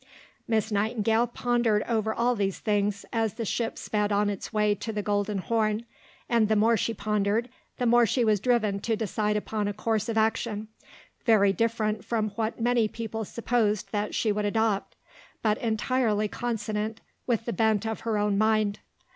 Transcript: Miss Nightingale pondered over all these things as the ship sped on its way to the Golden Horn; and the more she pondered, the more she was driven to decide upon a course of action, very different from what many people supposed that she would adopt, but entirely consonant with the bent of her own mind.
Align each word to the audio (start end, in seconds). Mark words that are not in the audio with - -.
Miss 0.47 0.71
Nightingale 0.71 1.27
pondered 1.27 1.83
over 1.83 2.11
all 2.11 2.33
these 2.33 2.57
things 2.57 3.05
as 3.13 3.35
the 3.35 3.45
ship 3.45 3.77
sped 3.77 4.11
on 4.11 4.31
its 4.31 4.51
way 4.51 4.73
to 4.73 4.91
the 4.91 5.03
Golden 5.03 5.37
Horn; 5.37 5.85
and 6.27 6.49
the 6.49 6.55
more 6.55 6.75
she 6.75 6.91
pondered, 6.91 7.49
the 7.77 7.85
more 7.85 8.07
she 8.07 8.25
was 8.25 8.39
driven 8.39 8.79
to 8.79 8.95
decide 8.95 9.37
upon 9.37 9.67
a 9.67 9.73
course 9.75 10.09
of 10.09 10.17
action, 10.17 10.69
very 11.23 11.53
different 11.53 12.03
from 12.03 12.29
what 12.31 12.59
many 12.59 12.87
people 12.87 13.23
supposed 13.23 13.91
that 13.91 14.15
she 14.15 14.31
would 14.31 14.45
adopt, 14.45 14.95
but 15.43 15.59
entirely 15.59 16.27
consonant 16.27 16.99
with 17.27 17.45
the 17.45 17.53
bent 17.53 17.85
of 17.85 17.99
her 17.99 18.17
own 18.17 18.39
mind. 18.39 18.79